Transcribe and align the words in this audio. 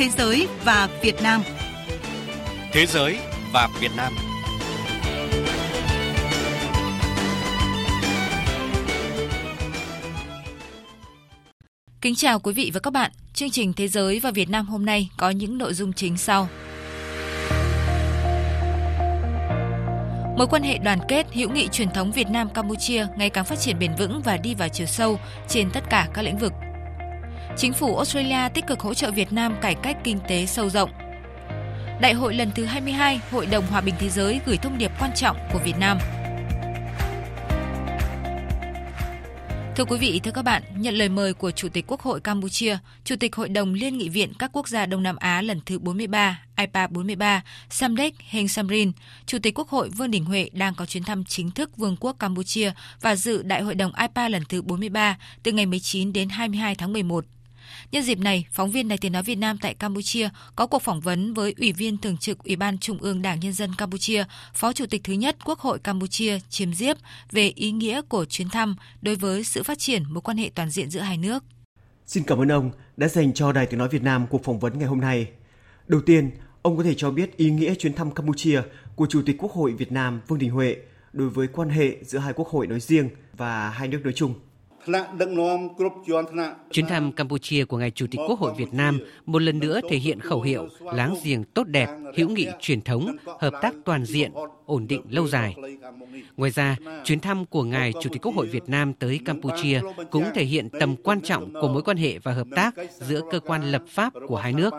Thế 0.00 0.08
giới 0.08 0.48
và 0.64 0.88
Việt 1.02 1.22
Nam. 1.22 1.42
Thế 2.72 2.86
giới 2.86 3.18
và 3.52 3.68
Việt 3.80 3.90
Nam. 3.96 4.12
Kính 12.00 12.14
chào 12.14 12.38
quý 12.40 12.52
vị 12.52 12.70
và 12.74 12.80
các 12.80 12.92
bạn. 12.92 13.10
Chương 13.34 13.50
trình 13.50 13.72
Thế 13.72 13.88
giới 13.88 14.20
và 14.20 14.30
Việt 14.30 14.50
Nam 14.50 14.66
hôm 14.66 14.86
nay 14.86 15.10
có 15.16 15.30
những 15.30 15.58
nội 15.58 15.74
dung 15.74 15.92
chính 15.92 16.16
sau. 16.16 16.48
Mối 20.36 20.46
quan 20.50 20.62
hệ 20.62 20.78
đoàn 20.78 20.98
kết, 21.08 21.26
hữu 21.32 21.50
nghị 21.50 21.68
truyền 21.68 21.90
thống 21.90 22.12
Việt 22.12 22.28
Nam 22.30 22.48
Campuchia 22.54 23.06
ngày 23.16 23.30
càng 23.30 23.44
phát 23.44 23.58
triển 23.58 23.78
bền 23.78 23.94
vững 23.98 24.20
và 24.24 24.36
đi 24.36 24.54
vào 24.54 24.68
chiều 24.68 24.86
sâu 24.86 25.20
trên 25.48 25.70
tất 25.70 25.84
cả 25.90 26.08
các 26.14 26.22
lĩnh 26.22 26.38
vực. 26.38 26.52
Chính 27.60 27.72
phủ 27.72 27.96
Australia 27.96 28.48
tích 28.54 28.66
cực 28.66 28.80
hỗ 28.80 28.94
trợ 28.94 29.10
Việt 29.10 29.32
Nam 29.32 29.56
cải 29.60 29.74
cách 29.74 29.96
kinh 30.04 30.18
tế 30.28 30.46
sâu 30.46 30.70
rộng. 30.70 30.90
Đại 32.00 32.12
hội 32.12 32.34
lần 32.34 32.50
thứ 32.54 32.64
22 32.64 33.20
Hội 33.30 33.46
đồng 33.46 33.66
Hòa 33.66 33.80
bình 33.80 33.94
Thế 33.98 34.08
giới 34.08 34.40
gửi 34.46 34.56
thông 34.56 34.78
điệp 34.78 34.90
quan 35.00 35.10
trọng 35.14 35.36
của 35.52 35.58
Việt 35.64 35.74
Nam. 35.80 35.98
Thưa 39.76 39.84
quý 39.84 39.98
vị, 39.98 40.20
thưa 40.24 40.30
các 40.30 40.42
bạn, 40.42 40.62
nhận 40.76 40.94
lời 40.94 41.08
mời 41.08 41.34
của 41.34 41.50
Chủ 41.50 41.68
tịch 41.68 41.84
Quốc 41.88 42.00
hội 42.00 42.20
Campuchia, 42.20 42.78
Chủ 43.04 43.16
tịch 43.20 43.36
Hội 43.36 43.48
đồng 43.48 43.74
Liên 43.74 43.98
nghị 43.98 44.08
viện 44.08 44.32
các 44.38 44.50
quốc 44.52 44.68
gia 44.68 44.86
Đông 44.86 45.02
Nam 45.02 45.16
Á 45.16 45.42
lần 45.42 45.60
thứ 45.66 45.78
43, 45.78 46.42
IPA 46.56 46.86
43, 46.86 47.42
Samdech 47.70 48.14
Heng 48.28 48.48
Samrin, 48.48 48.92
Chủ 49.26 49.38
tịch 49.42 49.58
Quốc 49.58 49.68
hội 49.68 49.88
Vương 49.88 50.10
Đình 50.10 50.24
Huệ 50.24 50.50
đang 50.52 50.74
có 50.74 50.86
chuyến 50.86 51.02
thăm 51.02 51.24
chính 51.24 51.50
thức 51.50 51.76
Vương 51.76 51.96
quốc 52.00 52.16
Campuchia 52.18 52.72
và 53.00 53.16
dự 53.16 53.42
Đại 53.42 53.62
hội 53.62 53.74
đồng 53.74 53.92
IPA 54.00 54.28
lần 54.28 54.42
thứ 54.48 54.62
43 54.62 55.18
từ 55.42 55.52
ngày 55.52 55.66
19 55.66 56.12
đến 56.12 56.28
22 56.28 56.74
tháng 56.74 56.92
11 56.92 57.24
Nhân 57.92 58.02
dịp 58.02 58.18
này, 58.18 58.46
phóng 58.50 58.70
viên 58.70 58.88
Đài 58.88 58.98
Tiếng 58.98 59.12
Nói 59.12 59.22
Việt 59.22 59.34
Nam 59.34 59.58
tại 59.58 59.74
Campuchia 59.74 60.28
có 60.56 60.66
cuộc 60.66 60.82
phỏng 60.82 61.00
vấn 61.00 61.34
với 61.34 61.54
Ủy 61.58 61.72
viên 61.72 61.98
Thường 61.98 62.16
trực 62.16 62.44
Ủy 62.44 62.56
ban 62.56 62.78
Trung 62.78 62.98
ương 62.98 63.22
Đảng 63.22 63.40
Nhân 63.40 63.52
dân 63.52 63.74
Campuchia, 63.78 64.24
Phó 64.54 64.72
Chủ 64.72 64.86
tịch 64.86 65.04
thứ 65.04 65.12
nhất 65.12 65.36
Quốc 65.44 65.58
hội 65.58 65.78
Campuchia 65.78 66.38
Chiêm 66.48 66.74
Diếp 66.74 66.96
về 67.32 67.52
ý 67.54 67.70
nghĩa 67.70 68.02
của 68.02 68.24
chuyến 68.24 68.48
thăm 68.48 68.76
đối 69.02 69.14
với 69.14 69.44
sự 69.44 69.62
phát 69.62 69.78
triển 69.78 70.02
mối 70.08 70.20
quan 70.20 70.36
hệ 70.36 70.50
toàn 70.54 70.70
diện 70.70 70.90
giữa 70.90 71.00
hai 71.00 71.18
nước. 71.18 71.44
Xin 72.06 72.24
cảm 72.24 72.38
ơn 72.38 72.48
ông 72.48 72.70
đã 72.96 73.08
dành 73.08 73.34
cho 73.34 73.52
Đài 73.52 73.66
Tiếng 73.66 73.78
Nói 73.78 73.88
Việt 73.88 74.02
Nam 74.02 74.26
cuộc 74.30 74.44
phỏng 74.44 74.58
vấn 74.58 74.78
ngày 74.78 74.88
hôm 74.88 75.00
nay. 75.00 75.28
Đầu 75.86 76.00
tiên, 76.00 76.30
ông 76.62 76.76
có 76.76 76.82
thể 76.82 76.94
cho 76.94 77.10
biết 77.10 77.36
ý 77.36 77.50
nghĩa 77.50 77.74
chuyến 77.74 77.94
thăm 77.94 78.10
Campuchia 78.10 78.62
của 78.96 79.06
Chủ 79.06 79.22
tịch 79.26 79.36
Quốc 79.38 79.52
hội 79.52 79.72
Việt 79.72 79.92
Nam 79.92 80.20
Vương 80.28 80.38
Đình 80.38 80.50
Huệ 80.50 80.76
đối 81.12 81.28
với 81.28 81.48
quan 81.48 81.68
hệ 81.68 81.96
giữa 82.04 82.18
hai 82.18 82.32
quốc 82.32 82.48
hội 82.48 82.66
nói 82.66 82.80
riêng 82.80 83.08
và 83.32 83.70
hai 83.70 83.88
nước 83.88 84.00
nói 84.04 84.12
chung. 84.16 84.34
Chuyến 86.70 86.86
thăm 86.86 87.12
Campuchia 87.12 87.64
của 87.64 87.76
ngài 87.76 87.90
Chủ 87.90 88.06
tịch 88.10 88.20
Quốc 88.28 88.38
hội 88.38 88.52
Việt 88.56 88.74
Nam 88.74 88.98
một 89.26 89.42
lần 89.42 89.58
nữa 89.58 89.80
thể 89.90 89.96
hiện 89.96 90.20
khẩu 90.20 90.42
hiệu 90.42 90.68
láng 90.80 91.14
giềng 91.24 91.44
tốt 91.44 91.66
đẹp, 91.66 91.88
hữu 92.16 92.28
nghị 92.28 92.46
truyền 92.60 92.80
thống, 92.80 93.16
hợp 93.40 93.52
tác 93.62 93.74
toàn 93.84 94.04
diện, 94.04 94.32
ổn 94.66 94.86
định 94.86 95.02
lâu 95.10 95.28
dài. 95.28 95.56
Ngoài 96.36 96.50
ra, 96.50 96.76
chuyến 97.04 97.20
thăm 97.20 97.44
của 97.44 97.62
ngài 97.62 97.92
Chủ 98.00 98.10
tịch 98.12 98.22
Quốc 98.22 98.34
hội 98.34 98.46
Việt 98.46 98.62
Nam 98.66 98.92
tới 98.92 99.20
Campuchia 99.24 99.80
cũng 100.10 100.24
thể 100.34 100.44
hiện 100.44 100.68
tầm 100.80 100.96
quan 100.96 101.20
trọng 101.20 101.52
của 101.52 101.68
mối 101.68 101.82
quan 101.82 101.96
hệ 101.96 102.18
và 102.18 102.32
hợp 102.32 102.46
tác 102.56 102.74
giữa 103.00 103.20
cơ 103.30 103.40
quan 103.40 103.72
lập 103.72 103.84
pháp 103.88 104.12
của 104.26 104.36
hai 104.36 104.52
nước. 104.52 104.74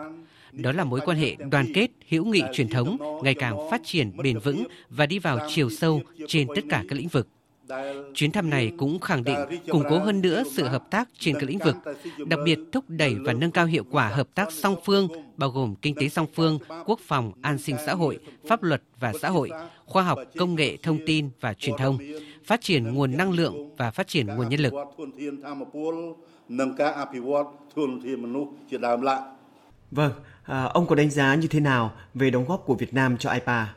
Đó 0.52 0.72
là 0.72 0.84
mối 0.84 1.00
quan 1.04 1.16
hệ 1.16 1.36
đoàn 1.50 1.66
kết, 1.74 1.90
hữu 2.08 2.24
nghị 2.24 2.42
truyền 2.52 2.68
thống 2.68 3.20
ngày 3.22 3.34
càng 3.34 3.70
phát 3.70 3.80
triển 3.84 4.16
bền 4.16 4.38
vững 4.38 4.66
và 4.90 5.06
đi 5.06 5.18
vào 5.18 5.38
chiều 5.48 5.70
sâu 5.70 6.00
trên 6.28 6.48
tất 6.54 6.62
cả 6.68 6.84
các 6.88 6.96
lĩnh 6.96 7.08
vực. 7.08 7.28
Chuyến 8.14 8.32
thăm 8.32 8.50
này 8.50 8.72
cũng 8.78 9.00
khẳng 9.00 9.24
định 9.24 9.36
củng 9.68 9.82
cố 9.90 9.98
hơn 9.98 10.20
nữa 10.20 10.42
sự 10.52 10.64
hợp 10.64 10.90
tác 10.90 11.08
trên 11.18 11.34
các 11.34 11.42
lĩnh 11.42 11.58
vực, 11.58 11.76
đặc 12.26 12.40
biệt 12.44 12.58
thúc 12.72 12.84
đẩy 12.88 13.14
và 13.14 13.32
nâng 13.32 13.50
cao 13.50 13.66
hiệu 13.66 13.84
quả 13.90 14.08
hợp 14.08 14.28
tác 14.34 14.52
song 14.52 14.76
phương, 14.84 15.08
bao 15.36 15.50
gồm 15.50 15.74
kinh 15.82 15.94
tế 15.94 16.08
song 16.08 16.26
phương, 16.34 16.58
quốc 16.86 17.00
phòng, 17.06 17.32
an 17.42 17.58
sinh 17.58 17.76
xã 17.86 17.94
hội, 17.94 18.18
pháp 18.48 18.62
luật 18.62 18.82
và 19.00 19.12
xã 19.20 19.28
hội, 19.28 19.50
khoa 19.86 20.02
học, 20.02 20.18
công 20.38 20.54
nghệ, 20.54 20.76
thông 20.82 20.98
tin 21.06 21.30
và 21.40 21.54
truyền 21.54 21.76
thông, 21.78 21.98
phát 22.44 22.60
triển 22.60 22.94
nguồn 22.94 23.16
năng 23.16 23.30
lượng 23.30 23.76
và 23.76 23.90
phát 23.90 24.08
triển 24.08 24.26
nguồn 24.26 24.48
nhân 24.48 24.60
lực. 24.60 24.72
Vâng, 29.90 30.12
à, 30.42 30.64
ông 30.64 30.86
có 30.86 30.94
đánh 30.94 31.10
giá 31.10 31.34
như 31.34 31.48
thế 31.48 31.60
nào 31.60 31.92
về 32.14 32.30
đóng 32.30 32.44
góp 32.48 32.62
của 32.66 32.74
Việt 32.74 32.94
Nam 32.94 33.16
cho 33.18 33.32
IPA? 33.32 33.74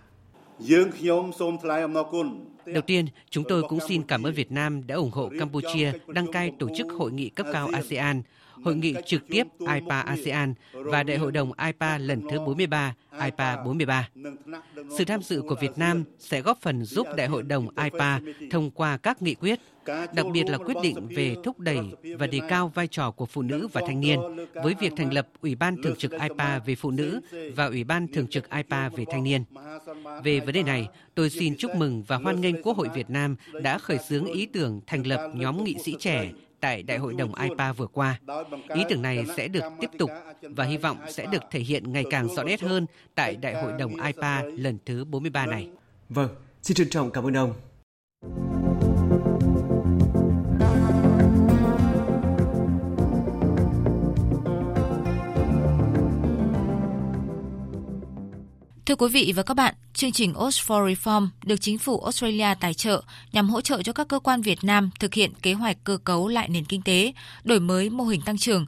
Đầu 2.66 2.82
tiên, 2.88 3.06
chúng 3.30 3.44
tôi 3.50 3.64
cũng 3.64 3.80
xin 3.88 4.04
cảm 4.04 4.24
ơn 4.24 4.34
Việt 4.34 4.52
Nam 4.52 4.88
đã 4.88 4.96
ủng 4.96 5.12
hộ 5.12 5.30
Campuchia 5.40 5.92
đăng 6.08 6.32
cai 6.32 6.52
tổ 6.60 6.68
chức 6.78 6.88
hội 6.92 7.12
nghị 7.12 7.30
cấp 7.30 7.48
cao 7.54 7.70
ASEAN, 7.74 8.22
hội 8.64 8.76
nghị 8.76 8.96
trực 9.06 9.28
tiếp 9.28 9.48
IPA 9.60 10.02
ASEAN 10.02 10.54
và 10.74 11.04
Đại 11.04 11.18
hội 11.18 11.32
đồng 11.32 11.52
IPA 11.66 11.98
lần 11.98 12.22
thứ 12.32 12.40
43, 12.40 12.96
IPA 13.24 13.56
43. 13.64 14.10
Sự 14.98 15.06
tham 15.06 15.22
dự 15.24 15.42
của 15.42 15.56
Việt 15.62 15.78
Nam 15.78 16.04
sẽ 16.20 16.42
góp 16.42 16.62
phần 16.62 16.86
giúp 16.86 17.08
Đại 17.18 17.28
hội 17.28 17.44
đồng 17.44 17.68
IPA 17.84 18.20
thông 18.52 18.72
qua 18.72 18.98
các 18.98 19.22
nghị 19.22 19.36
quyết, 19.36 19.60
đặc 20.14 20.26
biệt 20.34 20.44
là 20.50 20.58
quyết 20.58 20.78
định 20.84 21.08
về 21.16 21.36
thúc 21.44 21.60
đẩy 21.60 21.80
và 22.20 22.28
đề 22.28 22.40
cao 22.50 22.72
vai 22.76 22.88
trò 22.88 23.12
của 23.12 23.26
phụ 23.26 23.42
nữ 23.42 23.68
và 23.74 23.82
thanh 23.88 24.00
niên 24.00 24.20
với 24.54 24.76
việc 24.80 24.94
thành 24.98 25.14
lập 25.14 25.28
Ủy 25.42 25.56
ban 25.56 25.82
Thường 25.84 25.96
trực 25.96 26.12
IPA 26.12 26.60
về 26.60 26.76
phụ 26.76 26.92
nữ 26.92 27.22
và 27.56 27.66
Ủy 27.66 27.84
ban 27.84 28.08
Thường 28.08 28.28
trực 28.28 28.50
IPA 28.50 28.90
về 28.90 29.06
thanh 29.12 29.24
niên. 29.24 29.44
Về 30.24 30.40
vấn 30.40 30.54
đề 30.54 30.64
này, 30.64 30.88
tôi 31.16 31.30
xin 31.30 31.58
chúc 31.58 31.76
mừng 31.76 32.04
và 32.08 32.18
hoan 32.18 32.42
nghênh 32.42 32.62
Quốc 32.62 32.78
hội 32.78 32.90
Việt 32.96 33.10
Nam 33.10 33.36
đã 33.62 33.78
khởi 33.78 33.98
xướng 33.98 34.26
ý 34.26 34.46
tưởng 34.46 34.82
thành 34.88 35.08
lập 35.08 35.32
nhóm 35.36 35.64
nghị 35.64 35.76
sĩ 35.84 35.96
trẻ 36.00 36.32
tại 36.66 36.84
Đại 36.84 36.98
hội 36.98 37.14
đồng 37.14 37.36
IPA 37.36 37.74
vừa 37.74 37.88
qua. 37.88 38.20
Ý 38.74 38.84
tưởng 38.90 39.02
này 39.02 39.26
sẽ 39.38 39.48
được 39.48 39.64
tiếp 39.80 39.90
tục 40.00 40.10
và 40.42 40.66
hy 40.66 40.78
vọng 40.78 40.98
sẽ 41.10 41.26
được 41.26 41.44
thể 41.52 41.60
hiện 41.60 41.94
ngày 41.94 42.04
càng 42.10 42.28
rõ 42.36 42.44
nét 42.44 42.62
hơn 42.62 42.86
tại 43.16 43.36
Đại 43.36 43.64
hội 43.64 43.72
đồng 43.80 43.92
IPA 44.06 44.44
lần 44.44 44.78
thứ 44.86 45.06
43 45.06 45.46
này. 45.46 45.70
Vâng, 46.10 46.30
xin 46.62 46.76
trân 46.76 46.90
trọng 46.90 47.12
cảm 47.12 47.28
ơn 47.28 47.38
ông. 47.38 47.54
Thưa 58.86 58.96
quý 58.96 59.08
vị 59.08 59.34
và 59.36 59.44
các 59.44 59.54
bạn, 59.54 59.76
chương 59.94 60.12
trình 60.12 60.34
Ost 60.38 60.62
for 60.68 60.94
Reform 60.94 61.28
được 61.44 61.62
chính 61.62 61.78
phủ 61.78 62.00
Australia 62.00 62.54
tài 62.60 62.74
trợ 62.74 63.04
nhằm 63.32 63.50
hỗ 63.50 63.62
trợ 63.62 63.82
cho 63.84 63.94
các 63.94 64.08
cơ 64.08 64.20
quan 64.20 64.42
Việt 64.42 64.64
Nam 64.64 64.90
thực 65.00 65.14
hiện 65.14 65.32
kế 65.42 65.54
hoạch 65.54 65.78
cơ 65.84 65.98
cấu 66.04 66.28
lại 66.28 66.50
nền 66.50 66.66
kinh 66.66 66.82
tế, 66.82 67.14
đổi 67.44 67.60
mới 67.60 67.90
mô 67.90 68.04
hình 68.04 68.22
tăng 68.22 68.38
trưởng. 68.38 68.66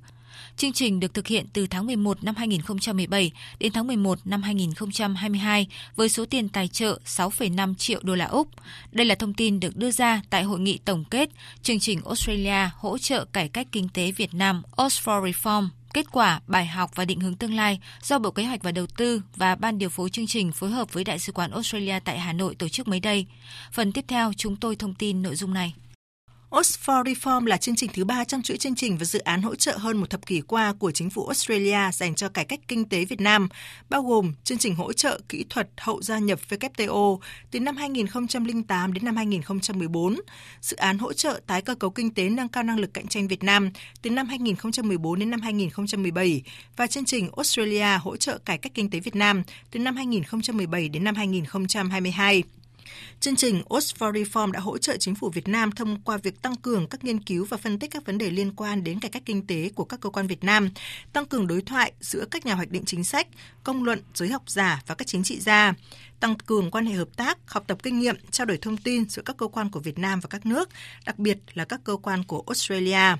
Chương 0.57 0.73
trình 0.73 0.99
được 0.99 1.13
thực 1.13 1.27
hiện 1.27 1.45
từ 1.53 1.67
tháng 1.67 1.85
11 1.85 2.23
năm 2.23 2.35
2017 2.35 3.31
đến 3.59 3.71
tháng 3.71 3.87
11 3.87 4.19
năm 4.25 4.43
2022 4.43 5.67
với 5.95 6.09
số 6.09 6.25
tiền 6.25 6.49
tài 6.49 6.67
trợ 6.67 6.99
6,5 7.05 7.75
triệu 7.75 7.99
đô 8.03 8.15
la 8.15 8.25
Úc. 8.25 8.47
Đây 8.91 9.05
là 9.05 9.15
thông 9.15 9.33
tin 9.33 9.59
được 9.59 9.75
đưa 9.75 9.91
ra 9.91 10.21
tại 10.29 10.43
hội 10.43 10.59
nghị 10.59 10.77
tổng 10.85 11.03
kết 11.03 11.29
chương 11.61 11.79
trình 11.79 12.01
Australia 12.05 12.69
hỗ 12.75 12.97
trợ 12.97 13.25
cải 13.25 13.49
cách 13.49 13.67
kinh 13.71 13.89
tế 13.89 14.11
Việt 14.11 14.33
Nam 14.33 14.63
Ost 14.81 15.07
for 15.07 15.31
Reform 15.31 15.67
kết 15.97 16.11
quả, 16.11 16.41
bài 16.47 16.65
học 16.65 16.91
và 16.95 17.05
định 17.05 17.19
hướng 17.19 17.35
tương 17.35 17.53
lai 17.53 17.79
do 18.01 18.19
Bộ 18.19 18.31
Kế 18.31 18.43
hoạch 18.43 18.63
và 18.63 18.71
Đầu 18.71 18.85
tư 18.97 19.21
và 19.35 19.55
Ban 19.55 19.77
điều 19.77 19.89
phối 19.89 20.09
chương 20.09 20.27
trình 20.27 20.51
phối 20.51 20.69
hợp 20.69 20.93
với 20.93 21.03
Đại 21.03 21.19
sứ 21.19 21.31
quán 21.31 21.51
Australia 21.51 21.99
tại 21.99 22.19
Hà 22.19 22.33
Nội 22.33 22.55
tổ 22.55 22.67
chức 22.67 22.87
mới 22.87 22.99
đây. 22.99 23.25
Phần 23.71 23.91
tiếp 23.91 24.05
theo 24.07 24.33
chúng 24.37 24.55
tôi 24.55 24.75
thông 24.75 24.93
tin 24.93 25.21
nội 25.21 25.35
dung 25.35 25.53
này. 25.53 25.73
Oxford 26.51 27.03
Reform 27.03 27.45
là 27.45 27.57
chương 27.57 27.75
trình 27.75 27.89
thứ 27.93 28.05
ba 28.05 28.23
trong 28.23 28.41
chuỗi 28.41 28.57
chương 28.57 28.75
trình 28.75 28.97
và 28.97 29.05
dự 29.05 29.19
án 29.19 29.41
hỗ 29.41 29.55
trợ 29.55 29.77
hơn 29.77 29.97
một 29.97 30.09
thập 30.09 30.25
kỷ 30.25 30.41
qua 30.41 30.73
của 30.79 30.91
chính 30.91 31.09
phủ 31.09 31.25
Australia 31.25 31.91
dành 31.93 32.15
cho 32.15 32.29
cải 32.29 32.45
cách 32.45 32.59
kinh 32.67 32.89
tế 32.89 33.05
Việt 33.05 33.21
Nam, 33.21 33.49
bao 33.89 34.03
gồm 34.03 34.33
chương 34.43 34.57
trình 34.57 34.75
hỗ 34.75 34.93
trợ 34.93 35.19
kỹ 35.29 35.45
thuật 35.49 35.69
hậu 35.77 36.01
gia 36.01 36.19
nhập 36.19 36.39
WTO 36.49 37.19
từ 37.51 37.59
năm 37.59 37.77
2008 37.77 38.93
đến 38.93 39.05
năm 39.05 39.15
2014, 39.15 40.15
dự 40.61 40.77
án 40.77 40.97
hỗ 40.97 41.13
trợ 41.13 41.39
tái 41.47 41.61
cơ 41.61 41.75
cấu 41.75 41.89
kinh 41.89 42.13
tế 42.13 42.29
nâng 42.29 42.49
cao 42.49 42.63
năng 42.63 42.79
lực 42.79 42.93
cạnh 42.93 43.07
tranh 43.07 43.27
Việt 43.27 43.43
Nam 43.43 43.71
từ 44.01 44.09
năm 44.09 44.27
2014 44.27 45.19
đến 45.19 45.29
năm 45.29 45.41
2017 45.41 46.41
và 46.75 46.87
chương 46.87 47.05
trình 47.05 47.29
Australia 47.37 47.97
hỗ 48.01 48.17
trợ 48.17 48.37
cải 48.37 48.57
cách 48.57 48.71
kinh 48.75 48.89
tế 48.89 48.99
Việt 48.99 49.15
Nam 49.15 49.43
từ 49.71 49.79
năm 49.79 49.95
2017 49.95 50.89
đến 50.89 51.03
năm 51.03 51.15
2022. 51.15 52.43
Chương 53.19 53.35
trình 53.35 53.61
OS 53.75 53.95
for 53.95 54.11
Reform 54.11 54.51
đã 54.51 54.59
hỗ 54.59 54.77
trợ 54.77 54.97
chính 54.97 55.15
phủ 55.15 55.29
Việt 55.29 55.47
Nam 55.47 55.71
thông 55.71 56.01
qua 56.01 56.17
việc 56.17 56.41
tăng 56.41 56.55
cường 56.55 56.87
các 56.87 57.03
nghiên 57.03 57.19
cứu 57.19 57.45
và 57.45 57.57
phân 57.57 57.79
tích 57.79 57.91
các 57.91 58.05
vấn 58.05 58.17
đề 58.17 58.29
liên 58.29 58.51
quan 58.55 58.83
đến 58.83 58.99
cải 58.99 59.11
cách 59.11 59.23
kinh 59.25 59.47
tế 59.47 59.69
của 59.75 59.85
các 59.85 59.99
cơ 60.01 60.09
quan 60.09 60.27
Việt 60.27 60.43
Nam, 60.43 60.69
tăng 61.13 61.25
cường 61.25 61.47
đối 61.47 61.61
thoại 61.61 61.91
giữa 61.99 62.25
các 62.31 62.45
nhà 62.45 62.55
hoạch 62.55 62.71
định 62.71 62.85
chính 62.85 63.03
sách, 63.03 63.27
công 63.63 63.83
luận, 63.83 64.01
giới 64.13 64.29
học 64.29 64.43
giả 64.47 64.81
và 64.87 64.95
các 64.95 65.07
chính 65.07 65.23
trị 65.23 65.39
gia, 65.39 65.73
tăng 66.19 66.35
cường 66.35 66.71
quan 66.71 66.85
hệ 66.85 66.93
hợp 66.93 67.09
tác, 67.15 67.37
học 67.45 67.63
tập 67.67 67.77
kinh 67.83 67.99
nghiệm, 67.99 68.15
trao 68.31 68.45
đổi 68.45 68.57
thông 68.57 68.77
tin 68.77 69.09
giữa 69.09 69.21
các 69.25 69.37
cơ 69.37 69.47
quan 69.47 69.71
của 69.71 69.79
Việt 69.79 69.99
Nam 69.99 70.19
và 70.19 70.27
các 70.29 70.45
nước, 70.45 70.69
đặc 71.05 71.19
biệt 71.19 71.37
là 71.53 71.65
các 71.65 71.81
cơ 71.83 71.95
quan 71.95 72.23
của 72.23 72.43
Australia. 72.47 73.15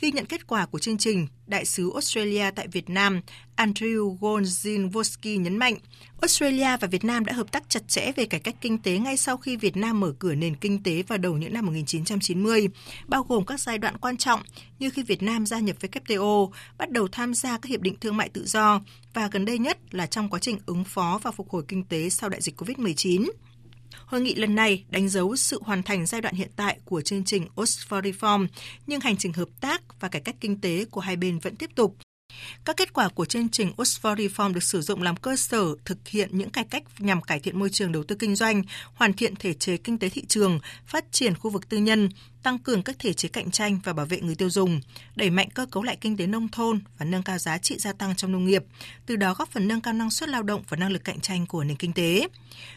Ghi 0.00 0.10
nhận 0.10 0.26
kết 0.26 0.46
quả 0.46 0.66
của 0.66 0.78
chương 0.78 0.98
trình, 0.98 1.26
Đại 1.46 1.64
sứ 1.64 1.92
Australia 1.92 2.50
tại 2.50 2.68
Việt 2.68 2.90
Nam 2.90 3.20
Andrew 3.56 4.16
Gonzinvoski 4.18 5.40
nhấn 5.40 5.56
mạnh, 5.56 5.74
Australia 6.20 6.76
và 6.80 6.88
Việt 6.88 7.04
Nam 7.04 7.24
đã 7.24 7.32
hợp 7.32 7.52
tác 7.52 7.68
chặt 7.68 7.88
chẽ 7.88 8.12
về 8.16 8.26
cải 8.26 8.40
cách 8.40 8.54
kinh 8.60 8.78
tế 8.78 8.98
ngay 8.98 9.16
sau 9.16 9.36
khi 9.36 9.56
Việt 9.56 9.76
Nam 9.76 10.00
mở 10.00 10.12
cửa 10.18 10.34
nền 10.34 10.56
kinh 10.56 10.82
tế 10.82 11.02
vào 11.02 11.18
đầu 11.18 11.36
những 11.36 11.52
năm 11.52 11.66
1990, 11.66 12.68
bao 13.08 13.22
gồm 13.22 13.46
các 13.46 13.60
giai 13.60 13.78
đoạn 13.78 13.98
quan 13.98 14.16
trọng 14.16 14.40
như 14.78 14.90
khi 14.90 15.02
Việt 15.02 15.22
Nam 15.22 15.46
gia 15.46 15.58
nhập 15.58 15.76
WTO, 15.80 16.50
bắt 16.78 16.90
đầu 16.90 17.08
tham 17.12 17.34
gia 17.34 17.58
các 17.58 17.68
hiệp 17.68 17.80
định 17.80 17.94
thương 18.00 18.16
mại 18.16 18.28
tự 18.28 18.46
do 18.46 18.80
và 19.14 19.28
gần 19.32 19.44
đây 19.44 19.58
nhất 19.58 19.78
là 19.90 20.06
trong 20.06 20.28
quá 20.28 20.40
trình 20.40 20.58
ứng 20.66 20.84
phó 20.84 21.20
và 21.22 21.30
phục 21.30 21.50
hồi 21.50 21.62
kinh 21.68 21.84
tế 21.84 22.08
sau 22.08 22.28
đại 22.30 22.40
dịch 22.40 22.60
COVID-19. 22.60 23.30
Hội 24.06 24.20
nghị 24.20 24.34
lần 24.34 24.54
này 24.54 24.84
đánh 24.88 25.08
dấu 25.08 25.36
sự 25.36 25.60
hoàn 25.62 25.82
thành 25.82 26.06
giai 26.06 26.20
đoạn 26.20 26.34
hiện 26.34 26.50
tại 26.56 26.78
của 26.84 27.00
chương 27.00 27.24
trình 27.24 27.46
Oxford 27.56 28.02
Reform, 28.02 28.46
nhưng 28.86 29.00
hành 29.00 29.16
trình 29.16 29.32
hợp 29.32 29.48
tác 29.60 30.00
và 30.00 30.08
cải 30.08 30.22
cách 30.22 30.36
kinh 30.40 30.60
tế 30.60 30.84
của 30.90 31.00
hai 31.00 31.16
bên 31.16 31.38
vẫn 31.38 31.56
tiếp 31.56 31.70
tục. 31.74 31.96
Các 32.64 32.76
kết 32.76 32.92
quả 32.92 33.08
của 33.08 33.24
chương 33.24 33.48
trình 33.48 33.72
Oxford 33.76 34.16
Reform 34.16 34.52
được 34.52 34.62
sử 34.62 34.80
dụng 34.80 35.02
làm 35.02 35.16
cơ 35.16 35.36
sở 35.36 35.64
thực 35.84 36.08
hiện 36.08 36.28
những 36.32 36.50
cải 36.50 36.64
cách 36.64 36.82
nhằm 36.98 37.22
cải 37.22 37.40
thiện 37.40 37.58
môi 37.58 37.70
trường 37.70 37.92
đầu 37.92 38.04
tư 38.04 38.16
kinh 38.18 38.36
doanh, 38.36 38.62
hoàn 38.94 39.12
thiện 39.12 39.36
thể 39.36 39.54
chế 39.54 39.76
kinh 39.76 39.98
tế 39.98 40.08
thị 40.08 40.24
trường, 40.28 40.60
phát 40.86 41.04
triển 41.12 41.34
khu 41.34 41.50
vực 41.50 41.68
tư 41.68 41.76
nhân, 41.76 42.08
tăng 42.42 42.58
cường 42.58 42.82
các 42.82 42.96
thể 42.98 43.12
chế 43.12 43.28
cạnh 43.28 43.50
tranh 43.50 43.80
và 43.84 43.92
bảo 43.92 44.06
vệ 44.06 44.20
người 44.20 44.34
tiêu 44.34 44.50
dùng, 44.50 44.80
đẩy 45.16 45.30
mạnh 45.30 45.48
cơ 45.54 45.66
cấu 45.66 45.82
lại 45.82 45.96
kinh 46.00 46.16
tế 46.16 46.26
nông 46.26 46.48
thôn 46.48 46.80
và 46.98 47.06
nâng 47.06 47.22
cao 47.22 47.38
giá 47.38 47.58
trị 47.58 47.78
gia 47.78 47.92
tăng 47.92 48.16
trong 48.16 48.32
nông 48.32 48.44
nghiệp, 48.44 48.64
từ 49.06 49.16
đó 49.16 49.34
góp 49.34 49.50
phần 49.50 49.68
nâng 49.68 49.80
cao 49.80 49.94
năng 49.94 50.10
suất 50.10 50.28
lao 50.28 50.42
động 50.42 50.62
và 50.68 50.76
năng 50.76 50.90
lực 50.90 51.04
cạnh 51.04 51.20
tranh 51.20 51.46
của 51.46 51.64
nền 51.64 51.76
kinh 51.76 51.92
tế. 51.92 52.28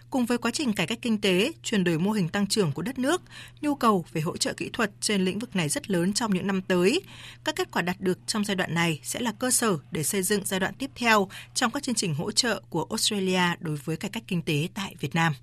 Cùng 0.09 0.25
với 0.25 0.37
quá 0.37 0.51
trình 0.51 0.73
cải 0.73 0.87
cách 0.87 0.99
kinh 1.01 1.21
tế, 1.21 1.51
chuyển 1.63 1.83
đổi 1.83 1.99
mô 1.99 2.11
hình 2.11 2.29
tăng 2.29 2.47
trưởng 2.47 2.71
của 2.71 2.81
đất 2.81 2.99
nước, 2.99 3.21
nhu 3.61 3.75
cầu 3.75 4.05
về 4.13 4.21
hỗ 4.21 4.37
trợ 4.37 4.53
kỹ 4.53 4.69
thuật 4.73 4.91
trên 5.01 5.25
lĩnh 5.25 5.39
vực 5.39 5.55
này 5.55 5.69
rất 5.69 5.89
lớn 5.89 6.13
trong 6.13 6.33
những 6.33 6.47
năm 6.47 6.61
tới. 6.61 7.01
Các 7.43 7.55
kết 7.55 7.71
quả 7.71 7.81
đạt 7.81 8.01
được 8.01 8.19
trong 8.27 8.45
giai 8.45 8.55
đoạn 8.55 8.73
này 8.73 8.99
sẽ 9.03 9.19
là 9.19 9.31
cơ 9.39 9.51
sở 9.51 9.77
để 9.91 10.03
xây 10.03 10.23
dựng 10.23 10.45
giai 10.45 10.59
đoạn 10.59 10.73
tiếp 10.73 10.91
theo 10.95 11.29
trong 11.53 11.71
các 11.71 11.83
chương 11.83 11.95
trình 11.95 12.15
hỗ 12.15 12.31
trợ 12.31 12.61
của 12.69 12.85
Australia 12.89 13.55
đối 13.59 13.75
với 13.75 13.97
cải 13.97 14.11
cách 14.11 14.23
kinh 14.27 14.41
tế 14.41 14.67
tại 14.73 14.95
Việt 14.99 15.15
Nam. 15.15 15.33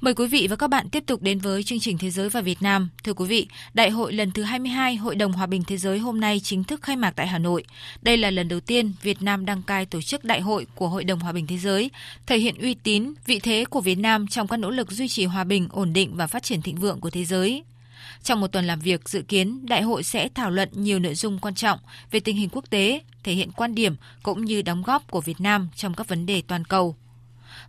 Mời 0.00 0.14
quý 0.14 0.26
vị 0.26 0.46
và 0.50 0.56
các 0.56 0.70
bạn 0.70 0.90
tiếp 0.90 1.04
tục 1.06 1.22
đến 1.22 1.38
với 1.38 1.62
chương 1.62 1.80
trình 1.80 1.98
Thế 1.98 2.10
giới 2.10 2.28
và 2.28 2.40
Việt 2.40 2.62
Nam. 2.62 2.88
Thưa 3.04 3.12
quý 3.12 3.26
vị, 3.26 3.48
Đại 3.74 3.90
hội 3.90 4.12
lần 4.12 4.30
thứ 4.30 4.42
22 4.42 4.96
Hội 4.96 5.16
đồng 5.16 5.32
Hòa 5.32 5.46
bình 5.46 5.64
Thế 5.64 5.76
giới 5.76 5.98
hôm 5.98 6.20
nay 6.20 6.40
chính 6.40 6.64
thức 6.64 6.82
khai 6.82 6.96
mạc 6.96 7.10
tại 7.10 7.26
Hà 7.26 7.38
Nội. 7.38 7.64
Đây 8.02 8.16
là 8.16 8.30
lần 8.30 8.48
đầu 8.48 8.60
tiên 8.60 8.92
Việt 9.02 9.22
Nam 9.22 9.46
đăng 9.46 9.62
cai 9.62 9.86
tổ 9.86 10.00
chức 10.00 10.24
đại 10.24 10.40
hội 10.40 10.66
của 10.74 10.88
Hội 10.88 11.04
đồng 11.04 11.20
Hòa 11.20 11.32
bình 11.32 11.46
Thế 11.46 11.58
giới, 11.58 11.90
thể 12.26 12.38
hiện 12.38 12.58
uy 12.58 12.74
tín, 12.74 13.12
vị 13.26 13.38
thế 13.38 13.64
của 13.70 13.80
Việt 13.80 13.98
Nam 13.98 14.26
trong 14.26 14.48
các 14.48 14.56
nỗ 14.56 14.70
lực 14.70 14.90
duy 14.90 15.08
trì 15.08 15.24
hòa 15.24 15.44
bình, 15.44 15.68
ổn 15.70 15.92
định 15.92 16.16
và 16.16 16.26
phát 16.26 16.42
triển 16.42 16.62
thịnh 16.62 16.76
vượng 16.76 17.00
của 17.00 17.10
thế 17.10 17.24
giới. 17.24 17.64
Trong 18.22 18.40
một 18.40 18.52
tuần 18.52 18.66
làm 18.66 18.80
việc, 18.80 19.08
dự 19.08 19.22
kiến 19.22 19.66
đại 19.66 19.82
hội 19.82 20.02
sẽ 20.02 20.28
thảo 20.34 20.50
luận 20.50 20.68
nhiều 20.72 20.98
nội 20.98 21.14
dung 21.14 21.38
quan 21.38 21.54
trọng 21.54 21.78
về 22.10 22.20
tình 22.20 22.36
hình 22.36 22.48
quốc 22.52 22.70
tế, 22.70 23.00
thể 23.24 23.32
hiện 23.32 23.52
quan 23.52 23.74
điểm 23.74 23.96
cũng 24.22 24.44
như 24.44 24.62
đóng 24.62 24.82
góp 24.82 25.10
của 25.10 25.20
Việt 25.20 25.40
Nam 25.40 25.68
trong 25.76 25.94
các 25.94 26.08
vấn 26.08 26.26
đề 26.26 26.42
toàn 26.48 26.64
cầu. 26.64 26.96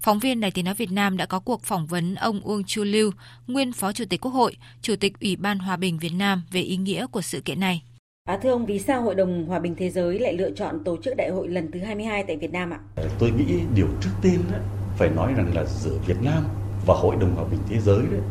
Phóng 0.01 0.19
viên 0.19 0.41
Đài 0.41 0.51
Tiếng 0.51 0.65
Nói 0.65 0.73
Việt 0.73 0.91
Nam 0.91 1.17
đã 1.17 1.25
có 1.25 1.39
cuộc 1.39 1.63
phỏng 1.63 1.85
vấn 1.85 2.15
ông 2.15 2.41
Uông 2.41 2.63
Chu 2.63 2.83
Lưu, 2.83 3.11
nguyên 3.47 3.73
Phó 3.73 3.91
Chủ 3.91 4.03
tịch 4.09 4.21
Quốc 4.21 4.31
hội, 4.31 4.55
Chủ 4.81 4.95
tịch 4.95 5.19
Ủy 5.21 5.35
ban 5.35 5.59
Hòa 5.59 5.77
bình 5.77 5.97
Việt 5.97 6.13
Nam 6.13 6.43
về 6.51 6.61
ý 6.61 6.77
nghĩa 6.77 7.07
của 7.07 7.21
sự 7.21 7.41
kiện 7.41 7.59
này. 7.59 7.83
À, 8.29 8.39
thưa 8.43 8.51
ông, 8.51 8.65
vì 8.65 8.79
sao 8.79 9.01
Hội 9.01 9.15
đồng 9.15 9.45
Hòa 9.45 9.59
bình 9.59 9.75
Thế 9.75 9.89
giới 9.89 10.19
lại 10.19 10.33
lựa 10.33 10.51
chọn 10.51 10.83
tổ 10.83 10.97
chức 11.03 11.13
đại 11.17 11.29
hội 11.29 11.47
lần 11.47 11.71
thứ 11.71 11.79
22 11.79 12.23
tại 12.23 12.37
Việt 12.37 12.51
Nam 12.51 12.69
ạ? 12.69 12.79
Tôi 13.19 13.31
nghĩ 13.31 13.59
điều 13.75 13.87
trước 14.01 14.09
tiên 14.21 14.39
đó, 14.51 14.57
phải 14.97 15.09
nói 15.09 15.33
rằng 15.33 15.55
là 15.55 15.65
giữa 15.65 15.97
Việt 16.05 16.21
Nam 16.21 16.43
và 16.85 16.93
Hội 16.93 17.15
đồng 17.19 17.35
Hòa 17.35 17.45
bình 17.51 17.59
Thế 17.69 17.79
giới 17.79 17.99
đấy, 18.11 18.21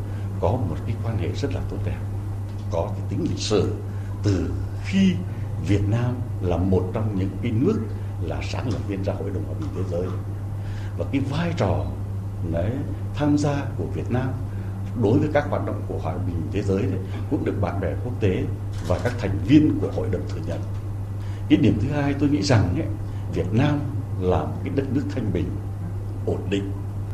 có 0.40 0.50
một 0.50 0.76
cái 0.87 0.96
quan 1.05 1.19
hệ 1.19 1.28
rất 1.28 1.55
là 1.55 1.60
tốt 1.70 1.76
đẹp, 1.87 1.99
có 2.70 2.93
cái 2.96 3.06
tính 3.10 3.26
lịch 3.31 3.38
sử 3.38 3.75
từ 4.22 4.50
khi 4.84 5.12
Việt 5.69 5.82
Nam 5.88 6.14
là 6.43 6.56
một 6.56 6.90
trong 6.94 7.19
những 7.19 7.31
cái 7.43 7.52
nước 7.52 7.81
là 8.22 8.40
sáng 8.43 8.69
lập 8.69 8.88
viên 8.88 9.02
ra 9.02 9.12
Hội 9.12 9.31
đồng 9.34 9.44
Hòa 9.44 9.55
bình 9.60 9.70
Thế 9.76 9.82
giới 9.90 10.06
và 10.98 11.04
cái 11.12 11.20
vai 11.30 11.52
trò 11.56 11.84
đấy, 12.52 12.72
tham 13.14 13.38
gia 13.38 13.64
của 13.78 13.84
Việt 13.84 14.10
Nam 14.10 14.28
đối 15.02 15.18
với 15.18 15.28
các 15.32 15.46
hoạt 15.50 15.66
động 15.66 15.82
của 15.88 15.98
hòa 15.98 16.14
bình 16.26 16.42
thế 16.52 16.62
giới 16.62 16.82
đấy, 16.82 17.00
cũng 17.30 17.44
được 17.44 17.54
bạn 17.60 17.80
bè 17.80 17.88
quốc 18.04 18.12
tế 18.20 18.44
và 18.86 18.98
các 19.04 19.12
thành 19.18 19.38
viên 19.46 19.78
của 19.80 19.90
hội 19.96 20.08
đồng 20.10 20.22
thừa 20.28 20.40
nhận. 20.46 20.60
Cái 21.48 21.58
điểm 21.58 21.78
thứ 21.82 21.88
hai 21.88 22.14
tôi 22.14 22.28
nghĩ 22.28 22.42
rằng 22.42 22.74
ấy, 22.76 22.86
Việt 23.34 23.52
Nam 23.52 23.78
là 24.20 24.38
một 24.38 24.56
cái 24.64 24.72
đất 24.76 24.84
nước 24.92 25.04
thanh 25.14 25.32
bình, 25.32 25.48
ổn 26.26 26.40
định, 26.50 26.72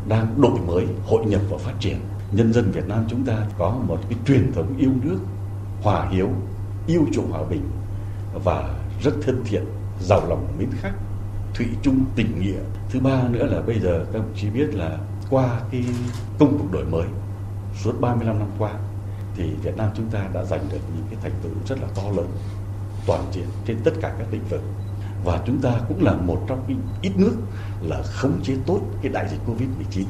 đang 0.08 0.40
đổi 0.40 0.60
mới, 0.66 0.86
hội 1.06 1.26
nhập 1.26 1.40
và 1.50 1.58
phát 1.58 1.74
triển. 1.80 1.96
Nhân 2.32 2.52
dân 2.52 2.70
Việt 2.70 2.88
Nam 2.88 3.04
chúng 3.08 3.24
ta 3.24 3.46
có 3.58 3.70
một 3.70 3.98
cái 4.08 4.18
truyền 4.26 4.52
thống 4.52 4.76
yêu 4.78 4.90
nước, 5.02 5.18
hòa 5.82 6.08
hiếu, 6.10 6.28
yêu 6.86 7.06
chuộng 7.12 7.30
hòa 7.30 7.42
bình 7.50 7.62
và 8.44 8.74
rất 9.02 9.12
thân 9.22 9.42
thiện, 9.44 9.64
giàu 10.00 10.28
lòng 10.28 10.46
mến 10.58 10.70
khách 10.72 10.94
thủy 11.54 11.66
chung 11.82 12.04
tình 12.16 12.40
nghĩa 12.40 12.58
thứ 12.94 13.00
ba 13.00 13.22
nữa 13.30 13.46
là 13.46 13.60
bây 13.60 13.80
giờ 13.80 14.06
các 14.12 14.18
đồng 14.18 14.32
chí 14.36 14.50
biết 14.50 14.74
là 14.74 14.98
qua 15.30 15.60
cái 15.70 15.84
công 16.38 16.58
cuộc 16.58 16.72
đổi 16.72 16.84
mới 16.84 17.06
suốt 17.82 18.00
35 18.00 18.38
năm 18.38 18.48
qua, 18.58 18.72
thì 19.36 19.50
Việt 19.62 19.76
Nam 19.76 19.90
chúng 19.96 20.10
ta 20.10 20.28
đã 20.34 20.44
giành 20.44 20.60
được 20.72 20.78
những 20.96 21.06
cái 21.10 21.18
thành 21.22 21.32
tựu 21.42 21.52
rất 21.66 21.78
là 21.80 21.88
to 21.94 22.02
lớn 22.16 22.26
toàn 23.06 23.24
diện 23.32 23.44
trên 23.66 23.76
tất 23.84 23.90
cả 24.00 24.14
các 24.18 24.26
lĩnh 24.30 24.44
vực. 24.50 24.62
Và 25.24 25.40
chúng 25.46 25.60
ta 25.60 25.70
cũng 25.88 26.04
là 26.04 26.12
một 26.12 26.44
trong 26.48 26.64
những 26.68 26.80
ít 27.02 27.12
nước 27.16 27.34
là 27.82 28.02
khống 28.02 28.42
chế 28.42 28.54
tốt 28.66 28.80
cái 29.02 29.12
đại 29.12 29.28
dịch 29.30 29.40
Covid-19 29.46 30.04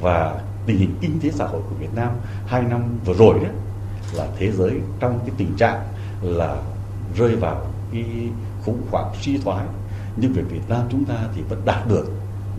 và 0.00 0.42
tình 0.66 0.78
hình 0.78 0.96
kinh 1.00 1.20
tế 1.20 1.30
xã 1.30 1.46
hội 1.46 1.60
của 1.70 1.76
Việt 1.78 1.94
Nam 1.94 2.10
hai 2.46 2.62
năm 2.62 2.98
vừa 3.04 3.14
rồi 3.14 3.38
đó 3.42 3.50
là 4.12 4.28
thế 4.38 4.52
giới 4.52 4.80
trong 5.00 5.18
cái 5.18 5.30
tình 5.36 5.56
trạng 5.56 5.82
là 6.22 6.56
rơi 7.16 7.36
vào 7.36 7.66
cái 7.92 8.04
khủng 8.64 8.82
hoảng 8.90 9.12
suy 9.20 9.38
thoái 9.38 9.66
nhưng 10.16 10.32
về 10.32 10.42
Việt 10.42 10.68
Nam 10.68 10.82
chúng 10.90 11.04
ta 11.04 11.14
thì 11.34 11.42
vẫn 11.48 11.62
đạt 11.64 11.88
được. 11.88 12.04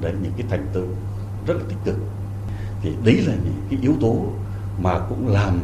Đấy, 0.01 0.13
những 0.21 0.31
cái 0.37 0.47
thành 0.49 0.67
tựu 0.73 0.87
rất 1.47 1.53
là 1.53 1.63
tích 1.69 1.77
cực. 1.85 1.95
Thì 2.81 2.91
đấy 3.03 3.23
là 3.27 3.33
những 3.43 3.61
cái 3.69 3.79
yếu 3.81 3.93
tố 4.01 4.25
mà 4.81 4.99
cũng 5.09 5.27
làm 5.27 5.59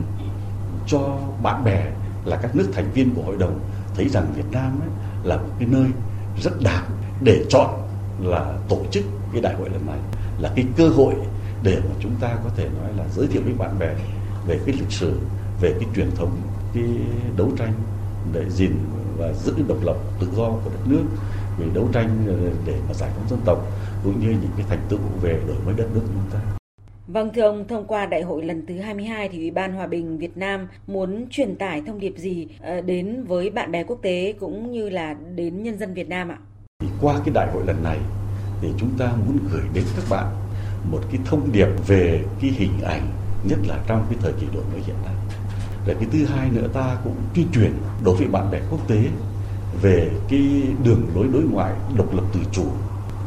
cho 0.88 1.18
bạn 1.44 1.64
bè 1.64 1.92
là 2.26 2.38
các 2.38 2.56
nước 2.56 2.70
thành 2.74 2.92
viên 2.94 3.16
của 3.16 3.22
hội 3.22 3.38
đồng 3.38 3.60
thấy 3.96 4.10
rằng 4.10 4.34
Việt 4.36 4.52
Nam 4.52 4.80
ấy 4.80 4.90
là 5.24 5.38
một 5.38 5.50
cái 5.60 5.68
nơi 5.72 5.86
rất 6.42 6.62
đáng 6.64 6.86
để 7.24 7.46
chọn 7.50 7.70
là 8.20 8.58
tổ 8.70 8.82
chức 8.92 9.04
cái 9.32 9.42
đại 9.42 9.56
hội 9.56 9.70
lần 9.70 9.86
này, 9.86 10.00
là 10.40 10.52
cái 10.56 10.66
cơ 10.78 10.90
hội 10.90 11.14
để 11.64 11.80
mà 11.90 11.96
chúng 12.00 12.16
ta 12.20 12.36
có 12.44 12.50
thể 12.56 12.70
nói 12.82 12.94
là 12.98 13.06
giới 13.16 13.28
thiệu 13.28 13.42
với 13.46 13.54
bạn 13.54 13.80
bè 13.80 13.96
về 14.48 14.60
cái 14.66 14.76
lịch 14.76 14.92
sử, 14.92 15.20
về 15.62 15.76
cái 15.80 15.90
truyền 15.96 16.12
thống, 16.16 16.38
cái 16.74 16.84
đấu 17.38 17.52
tranh 17.58 17.74
để 18.34 18.50
gìn 18.50 18.72
và 19.18 19.34
giữ 19.34 19.54
độc 19.68 19.78
lập 19.84 19.96
tự 20.20 20.28
do 20.36 20.46
của 20.50 20.70
đất 20.70 20.88
nước 20.88 21.04
về 21.58 21.66
đấu 21.74 21.88
tranh 21.94 22.10
ờ, 22.28 22.36
để 22.66 22.76
mà 22.88 22.94
giải 22.94 23.10
phóng 23.16 23.30
dân 23.30 23.40
tộc 23.46 23.66
cũng 24.04 24.20
như 24.20 24.30
những 24.30 24.52
cái 24.58 24.66
thành 24.70 24.82
tựu 24.90 25.00
về 25.22 25.40
đổi 25.48 25.58
mới 25.66 25.74
đất 25.78 25.88
nước 25.94 26.02
chúng 26.06 26.32
ta. 26.34 26.40
Vâng 27.08 27.30
thưa 27.34 27.42
ông, 27.42 27.68
thông 27.68 27.88
qua 27.88 28.06
đại 28.06 28.22
hội 28.22 28.44
lần 28.44 28.66
thứ 28.66 28.80
22 28.80 29.30
thì 29.30 29.38
Ủy 29.38 29.52
ban 29.52 29.74
Hòa 29.74 29.88
bình 29.88 30.18
Việt 30.18 30.38
Nam 30.38 30.68
muốn 30.88 31.26
truyền 31.30 31.56
tải 31.56 31.82
thông 31.88 32.00
điệp 32.00 32.14
gì 32.18 32.48
ờ, 32.62 32.82
đến 32.82 33.24
với 33.24 33.50
bạn 33.50 33.72
bè 33.72 33.84
quốc 33.84 34.00
tế 34.02 34.34
cũng 34.40 34.72
như 34.72 34.90
là 34.90 35.16
đến 35.36 35.64
nhân 35.64 35.78
dân 35.78 35.94
Việt 35.94 36.10
Nam 36.10 36.30
ạ? 36.30 36.38
Thì 36.80 36.88
qua 37.02 37.20
cái 37.26 37.34
đại 37.34 37.48
hội 37.54 37.64
lần 37.66 37.84
này 37.84 37.98
thì 38.62 38.68
chúng 38.78 38.90
ta 38.98 39.12
muốn 39.28 39.38
gửi 39.52 39.64
đến 39.74 39.84
các 39.96 40.06
bạn 40.10 40.26
một 40.92 41.00
cái 41.12 41.22
thông 41.26 41.52
điệp 41.52 41.68
về 41.88 42.24
cái 42.42 42.50
hình 42.50 42.82
ảnh 42.84 43.08
nhất 43.44 43.60
là 43.68 43.84
trong 43.88 44.06
cái 44.10 44.20
thời 44.22 44.34
kỳ 44.34 44.48
đổi 44.54 44.64
mới 44.72 44.82
hiện 44.86 44.96
nay. 45.06 45.14
Rồi 45.88 45.96
cái 46.00 46.08
thứ 46.12 46.26
hai 46.26 46.50
nữa 46.50 46.68
ta 46.74 46.98
cũng 47.04 47.16
tuyên 47.36 47.48
truyền 47.54 47.74
đối 48.04 48.16
với 48.16 48.28
bạn 48.28 48.52
bè 48.52 48.60
quốc 48.72 48.88
tế 48.88 49.02
về 49.82 50.12
cái 50.30 50.64
đường 50.84 51.08
lối 51.16 51.28
đối 51.34 51.44
ngoại 51.44 51.74
độc 51.98 52.14
lập 52.14 52.24
tự 52.34 52.40
chủ, 52.52 52.66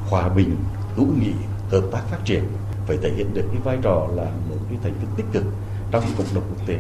hòa 0.08 0.28
bình, 0.28 0.56
hữu 0.96 1.06
nghị, 1.06 1.32
hợp 1.70 1.82
tác 1.92 2.00
phát 2.10 2.24
triển 2.24 2.44
phải 2.86 2.96
thể 3.02 3.12
hiện 3.16 3.34
được 3.34 3.44
cái 3.52 3.60
vai 3.64 3.78
trò 3.82 4.06
là 4.14 4.24
một 4.24 4.56
cái 4.68 4.78
thành 4.82 4.92
viên 4.92 5.08
tích 5.16 5.26
cực 5.32 5.44
trong 5.90 6.04
cộng 6.18 6.26
đồng 6.34 6.44
quốc 6.50 6.66
tế. 6.66 6.78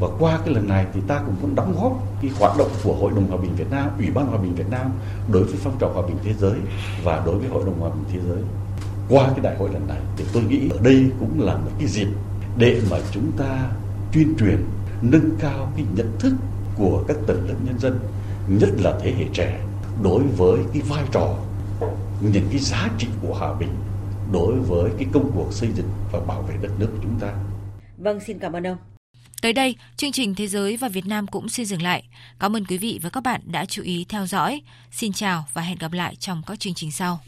Và 0.00 0.08
qua 0.18 0.38
cái 0.44 0.54
lần 0.54 0.68
này 0.68 0.86
thì 0.94 1.00
ta 1.08 1.22
cũng 1.26 1.34
muốn 1.42 1.54
đóng 1.54 1.74
góp 1.80 1.92
cái 2.22 2.30
hoạt 2.38 2.58
động 2.58 2.70
của 2.84 2.94
Hội 2.94 3.12
đồng 3.14 3.26
Hòa 3.26 3.36
bình 3.36 3.54
Việt 3.56 3.70
Nam, 3.70 3.88
Ủy 3.98 4.10
ban 4.10 4.26
Hòa 4.26 4.38
bình 4.38 4.54
Việt 4.54 4.70
Nam 4.70 4.90
đối 5.32 5.44
với 5.44 5.54
phong 5.58 5.78
trào 5.78 5.92
hòa 5.92 6.06
bình 6.06 6.16
thế 6.24 6.34
giới 6.34 6.58
và 7.04 7.22
đối 7.26 7.38
với 7.38 7.48
Hội 7.48 7.62
đồng 7.66 7.80
Hòa 7.80 7.90
bình 7.90 8.04
thế 8.12 8.18
giới. 8.28 8.42
Qua 9.08 9.28
cái 9.28 9.40
đại 9.40 9.56
hội 9.56 9.70
lần 9.72 9.88
này 9.88 9.98
thì 10.16 10.24
tôi 10.32 10.42
nghĩ 10.42 10.68
ở 10.70 10.78
đây 10.82 11.10
cũng 11.20 11.40
là 11.40 11.56
một 11.56 11.70
cái 11.78 11.88
dịp 11.88 12.08
để 12.56 12.80
mà 12.90 12.96
chúng 13.12 13.32
ta 13.32 13.70
tuyên 14.12 14.34
truyền 14.38 14.64
nâng 15.02 15.30
cao 15.38 15.72
cái 15.76 15.84
nhận 15.94 16.12
thức 16.18 16.32
của 16.76 17.04
các 17.08 17.16
tầng 17.26 17.48
lớp 17.48 17.54
nhân 17.64 17.78
dân 17.78 17.98
nhất 18.48 18.70
là 18.78 18.98
thế 19.02 19.12
hệ 19.12 19.24
trẻ 19.34 19.60
đối 20.02 20.22
với 20.22 20.60
cái 20.72 20.82
vai 20.82 21.04
trò 21.12 21.36
những 22.20 22.48
cái 22.50 22.58
giá 22.58 22.88
trị 22.98 23.06
của 23.22 23.34
hòa 23.34 23.54
bình 23.54 23.74
đối 24.32 24.60
với 24.60 24.90
cái 24.98 25.06
công 25.12 25.30
cuộc 25.34 25.52
xây 25.52 25.68
dựng 25.76 25.88
và 26.12 26.20
bảo 26.20 26.42
vệ 26.42 26.56
đất 26.62 26.70
nước 26.78 26.88
của 26.92 26.98
chúng 27.02 27.18
ta. 27.20 27.34
Vâng, 27.98 28.20
xin 28.26 28.38
cảm 28.38 28.52
ơn 28.52 28.66
ông. 28.66 28.76
Tới 29.42 29.52
đây, 29.52 29.76
chương 29.96 30.12
trình 30.12 30.34
Thế 30.34 30.46
giới 30.46 30.76
và 30.76 30.88
Việt 30.88 31.06
Nam 31.06 31.26
cũng 31.26 31.48
xin 31.48 31.66
dừng 31.66 31.82
lại. 31.82 32.04
Cảm 32.38 32.56
ơn 32.56 32.64
quý 32.64 32.78
vị 32.78 32.98
và 33.02 33.10
các 33.10 33.22
bạn 33.22 33.40
đã 33.44 33.64
chú 33.64 33.82
ý 33.82 34.06
theo 34.08 34.26
dõi. 34.26 34.62
Xin 34.92 35.12
chào 35.12 35.44
và 35.52 35.62
hẹn 35.62 35.78
gặp 35.78 35.92
lại 35.92 36.16
trong 36.16 36.42
các 36.46 36.60
chương 36.60 36.74
trình 36.74 36.92
sau. 36.92 37.20